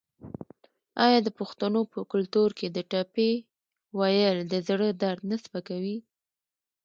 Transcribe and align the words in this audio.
آیا 1.05 1.19
د 1.23 1.29
پښتنو 1.39 1.81
په 1.93 1.99
کلتور 2.11 2.49
کې 2.59 2.67
د 2.71 2.77
ټپې 2.91 3.31
ویل 3.97 4.37
د 4.51 4.53
زړه 4.67 4.87
درد 5.03 5.21
نه 5.31 5.37
سپکوي؟ 5.43 5.97